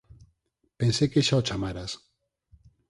Pensei 0.79 1.07
que 1.13 1.25
xa 1.27 1.35
o 1.41 1.45
chamaras. 1.47 1.91